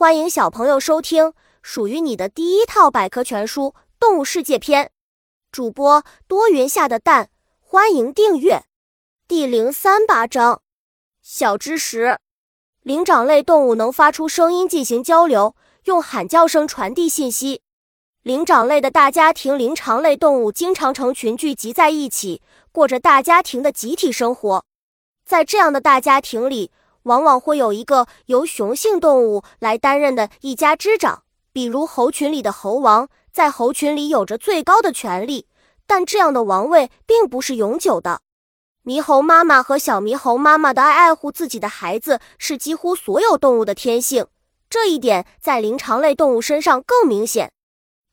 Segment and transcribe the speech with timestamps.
[0.00, 4.86] 欢迎小朋友收听属于你的第一套百科全书《动物世界篇》。
[5.52, 7.28] 主播多云下的蛋，
[7.60, 8.62] 欢迎订阅。
[9.28, 10.62] 第零三八章：
[11.20, 12.18] 小知识。
[12.82, 17.60] 灵长类动物能发出声音进行交流，用喊叫声传递信息。
[18.22, 22.40] 灵长类的大家庭，灵长类动物经常成群聚集在一起，
[22.72, 24.64] 过着大家庭的集体生活。
[25.26, 26.72] 在这样的大家庭里，
[27.04, 31.22] 往往会有一个由雄性动物来担任的一家之长，
[31.52, 35.46] 比如猴群里的猴王，在猴群里有着最高的权力。
[35.86, 38.20] 但这样的王位并不是永久的。
[38.84, 44.26] 猕猴妈妈和小猕猴妈妈的爱爱护自己的孩子，是几乎所有动物的天性。
[44.70, 47.50] 这一点在灵长类动物身上更明显。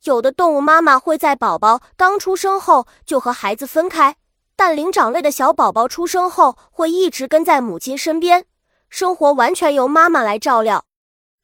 [0.04, 4.16] 有的动物妈妈会在宝宝刚出生后就和孩子分开，
[4.56, 8.46] 但灵长类的小宝宝出生后会一直跟在母亲身边。
[8.90, 10.86] 生活完全由妈妈来照料，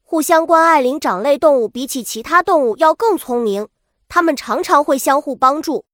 [0.02, 0.80] 互相关爱。
[0.80, 3.68] 灵长类动物比起其他动物要更聪明，
[4.08, 5.84] 它们常常会相互帮助。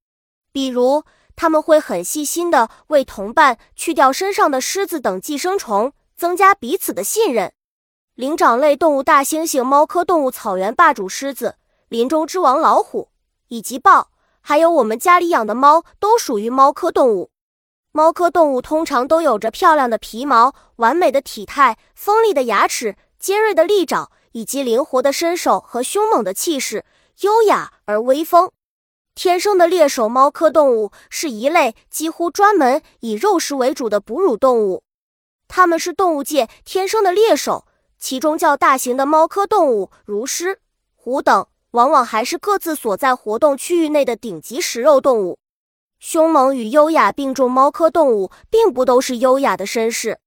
[0.53, 1.05] 比如，
[1.37, 7.53] 他们会很细心地为同伴去掉身上的虱子等寄生虫，增加彼此的信任。
[8.15, 11.57] 灵长类动物大猩猩、猫科动物草原霸主狮子、
[11.89, 13.09] 林中之王老虎
[13.49, 17.31] 以及豹，还有我们家里养的猫，都属于猫科动物。
[17.93, 26.85] 猫科动物通常都有着漂亮的皮毛、完美的体态、锋利的牙齿、尖锐的利爪，以及灵活的身手和凶猛的气势，
[27.23, 28.53] 优雅而威风。
[29.17, 34.85] 天生的猎手，猫科动物是一类几乎专门以肉食为主的哺乳动物。
[35.49, 37.67] 它们是动物界天生的猎手，
[37.99, 40.61] 其中较大型的猫科动物，如狮、
[40.95, 45.40] 虎等，往往还是各自所在活动区域内的顶级食肉动物。
[46.01, 50.19] 凶猛与优雅并重，猫科动物并不都是优雅的绅士。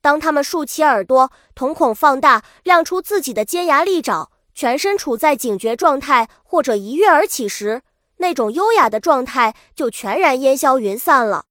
[0.00, 7.82] 当它们竖起耳朵，瞳孔放大，亮出自己的尖牙利爪，全身处在警觉状态，或者一跃而起时，
[8.16, 11.44] 那种优雅的状态就全然烟消云散了。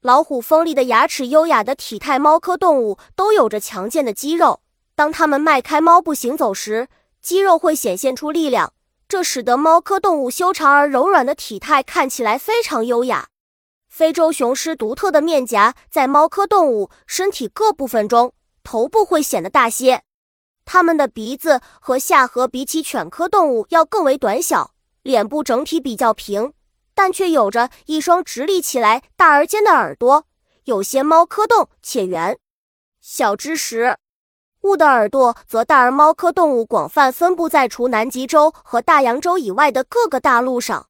[0.00, 4.60] 老虎锋利的牙齿，优雅的体态，猫科动物都有着强健的肌肉。
[4.96, 6.88] 当它们迈开猫步行走时，
[7.22, 8.73] 肌肉会显现出力量。
[9.06, 13.28] 这使得猫科动物修长而柔软的体态看起来非常优雅。
[13.88, 18.32] 非洲雄狮独特的面颊在猫科动物身体各部分中，
[18.64, 20.02] 头部会显得大些。
[20.64, 24.72] 它们的鼻子和下颌比起犬科动物要更为短小，
[25.02, 26.54] 脸部整体比较平，
[26.94, 30.26] 但却有着一双直立起来大而尖的耳朵。
[30.64, 32.38] 有些猫科动且圆。
[33.00, 33.98] 小知识。
[34.64, 40.86] 物的耳朵则大，而猫科动物广泛分布在除南极洲和大洋洲以外的各个大陆上。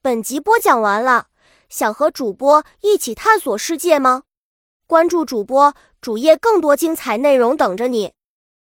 [0.00, 1.26] 本集播讲完了，
[1.68, 4.22] 想和主播一起探索世界吗？
[4.86, 8.12] 关注主播主页，更多精彩内容等着你。